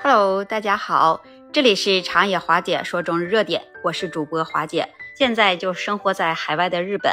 [0.00, 4.88] Hello，大家好，这里是长野华姐说中日热点，我是主播华姐。
[5.16, 7.12] 现在就生活在海外的日本，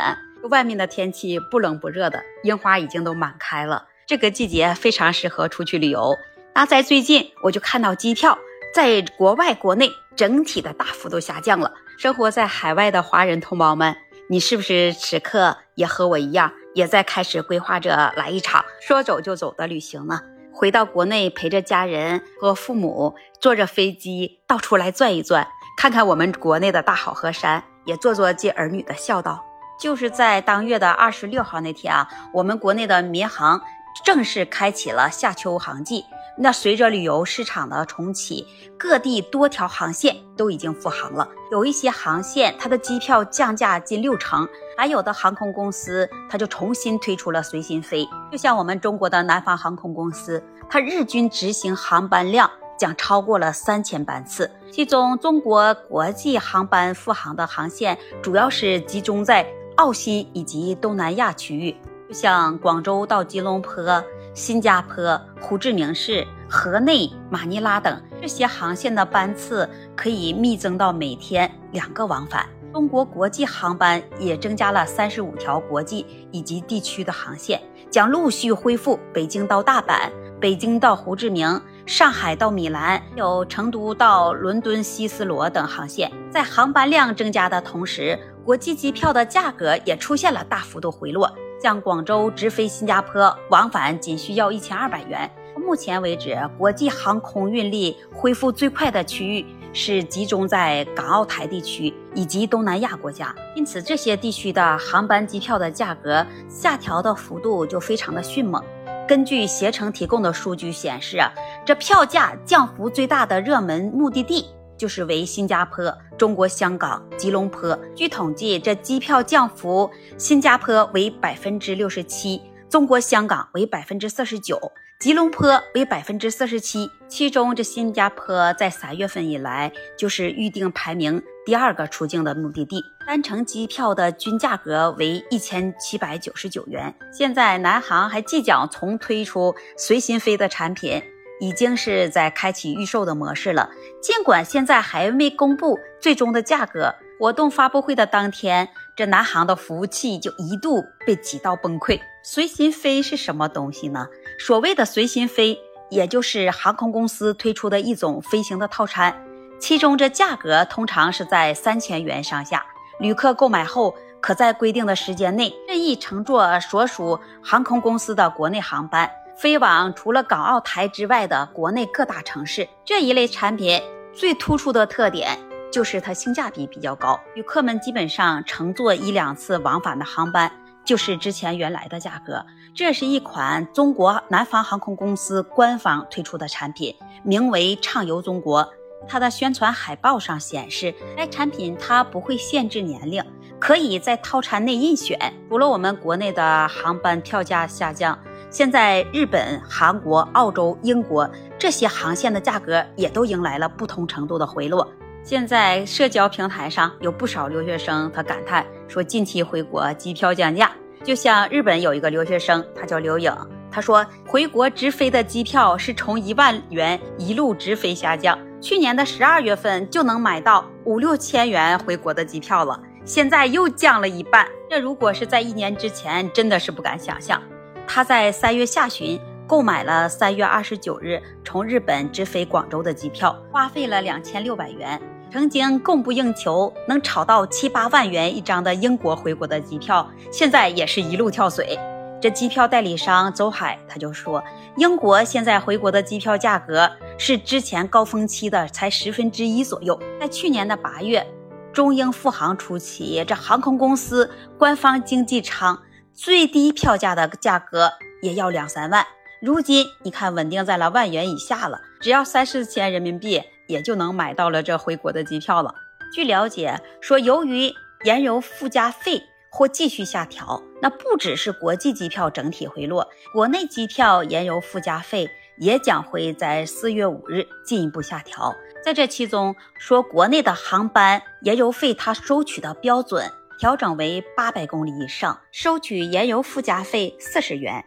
[0.51, 6.15] 外面的天气不冷不热的，樱花已经都满开了，这个季节非常适合出去旅游。
[6.53, 8.37] 那在最近，我就看到机票
[8.71, 11.73] 在国外、国内整体的大幅度下降了。
[11.97, 13.95] 生活在海外的华人同胞们，
[14.29, 20.21] 你是不是此刻也和我一样，也在开始规划着来一场说走就走的旅行呢？
[20.55, 25.45] 回到国内，陪着家人和父母，坐着飞机到处来转一转，
[25.77, 29.43] 看看我们国内的大好河山，也做做接儿女的孝道。
[29.77, 33.61] 就是在当月的二十六号那天啊，我们国内的民航
[34.05, 36.05] 正式开启了夏秋航季。
[36.37, 38.45] 那随着旅游市场的重启，
[38.77, 41.27] 各地多条航线都已经复航了。
[41.49, 44.45] 有一些航线，它的机票降价近六成；
[44.77, 48.05] 还有的航空公司，它就重新推出了随心飞。
[48.29, 54.51] 就像我们中国的南方航空公司，它日均执行航班量将超过了三千班次。
[54.69, 61.77] 其中，中国国际航班复航的航线主要是集中在澳新以及东南亚区域，
[62.09, 64.03] 就像广州到吉隆坡。
[64.35, 72.45] 新加坡、胡志明市、河内、马尼拉等这些航线的班次可以密增到每天两个往返。
[72.73, 86.11] 中国国际航班也增加了三十五条国际以及地区的航线，将陆续恢复北京到大阪、北京到胡志明、上海到米兰、有成都到伦敦希斯罗等航线。
[86.29, 91.33] 在航班量增加的同时，国际机票的价格也出现了大幅度回落。
[91.65, 95.27] 像广州直飞新加坡往返仅需要一千二百元。
[95.57, 108.63] 目前为止，国际航空运力恢复最快的区域是集中在港澳台地区以及东南亚国家，因此这些地区的航班机票的价格下调的幅度就非常的迅猛。
[109.07, 111.19] 根据携程提供的数据显示，
[111.65, 114.45] 这票价降幅最大的热门目的地。
[114.77, 117.77] 就是为新加坡、中国香港、吉隆坡。
[117.95, 124.59] 据统计，这机票降幅，新加坡为百分之六十七，中国香港为百分之四十九，
[124.99, 126.89] 吉隆坡为百分之四十七。
[127.07, 136.93] 其中，这新加坡在三月份以来就是预定排名第二个出境的目的地，单程机票的均价格为一千七百九十九元。
[137.13, 141.01] 现在，南航还即将重推出随心飞的产品。
[141.39, 143.69] 已经是在开启预售的模式了。
[144.01, 151.99] 尽管现在还没公布最终的价格，活动发布会的当天，这南航的服务器就一度被挤到崩溃。
[152.23, 154.07] 随心飞是什么东西呢？
[154.39, 155.59] 所谓的随心飞，
[155.89, 159.15] 也就是航空公司推出的一种飞行的套餐，
[159.59, 162.65] 其中这价格通常是在三千元上下。
[162.99, 169.09] 旅客购买后，可在规定的时间内任意乘坐所属航空公司的国内航班。
[169.37, 173.81] 飞往除了港澳台之外的国内各大城市，这一类产品
[174.13, 175.37] 最突出的特点
[175.69, 177.19] 就是它性价比比较高。
[177.35, 180.49] 旅客们基本上乘坐一两次往返的航班，
[180.85, 182.45] 就是之前原来的价格。
[182.73, 188.65] 这是一款中国南方航空公司官方推出的产品，名为“畅游中国”。
[189.07, 193.23] 它的宣传海报上显示，该产品它不会限制年龄，
[193.59, 195.19] 可以在套餐内任选。
[195.49, 198.17] 除了我们国内的航班票价下降。
[198.55, 201.29] 现在，日本、韩国、澳洲、英国
[201.59, 204.89] 这些航线的价格也都迎来了不同程度的回落。
[205.25, 210.71] 现在，社交平台上有不少留学生，他感叹说，近期回国机票降价。
[211.03, 213.29] 就像日本有一个留学生，他叫刘颖，
[213.69, 224.47] 他说，回国直飞的机票是从一万元一路直飞下降，去年的十二月份就能买到五六千元回国的机票了，现在又降了一半。
[224.69, 227.41] 这如果是在一年之前，真的是不敢想象。
[227.87, 235.01] 他在三月下旬购买了三月二十九日从日本直飞广州的机票，花费了两千六百元。
[235.31, 241.77] 曾经供不应求，能炒到七八万元一张的英国回国的机票，现在也是一路跳水。
[242.21, 244.43] 这机票代理商周海他就说，
[244.77, 249.99] 英国现在回国的机票价格是之前高峰期的才十分之一左右。
[250.19, 251.25] 在去年的八月，
[251.73, 255.77] 中英复航初期，这航空公司官方经济舱。
[256.15, 259.05] 最低票价的价格也要两三万，
[259.41, 265.75] 如今你看稳定在了万元以下了，只要三四千人民币也就能买到了这回国的机票了。
[266.13, 269.21] 据了解说，由于燃油附加费
[269.51, 278.55] 或继续下调，那不只是国际机票整体回落，国内机票燃油附加费也将会在四月五日进一步下调。
[278.81, 283.29] 在这其中，说国内的航班燃油费它收取的标准。
[283.57, 287.81] 调整为八百公里以上，收取燃油附加费四十元；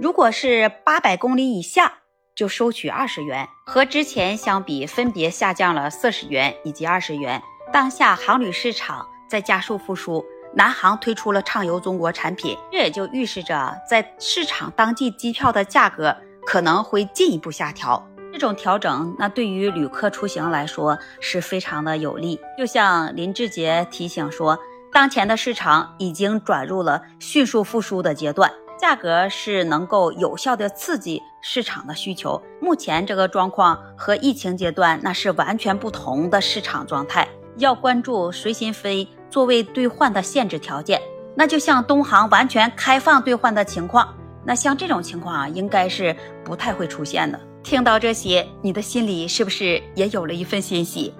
[0.00, 2.00] 如果是八百公里以下，
[2.34, 7.40] 就收取二十元，和之前相比分别下降了四十元以及二十元。
[7.72, 10.24] 当下航旅市场在加速复苏，
[10.54, 18.04] 南航推出了畅游中国产品，这也就预示着在市场当季机票的价格可能会进一步下调。
[18.32, 22.40] 这种调整，那对于旅客出行来说是非常的有利。
[22.58, 24.58] 就像林志杰提醒说，
[24.92, 32.40] 当前的市场已经转入了迅速复苏的阶段，价格是能够有效的刺激市场的需求。
[32.60, 41.00] 目前这个状况和疫情阶段那是完全不同的市场状态，要关注随心飞作为兑换的限制条件。
[41.34, 47.40] 那就像东航完全开放兑换的情况，那像这种情况啊，应该是不太会出现的。
[47.62, 51.14] 听到这些，你的心里是不是也有了一份欣喜？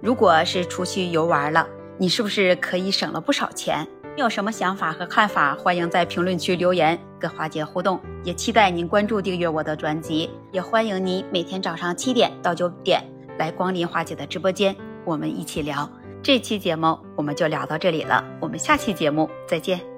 [0.00, 1.68] 如果是出去游玩了，
[2.00, 3.84] 你是不是可以省了不少钱？
[4.14, 5.56] 你有什么想法和看法？
[5.56, 13.02] 欢迎在评论区留言跟花姐互动，也期待您关注订阅我的专辑，也欢迎您每天早上七点到九点
[13.36, 15.90] 来光临花姐的直播间，我们一起聊。
[16.22, 19.97] 这期节目我们就聊到这里了，我们下期节目再见。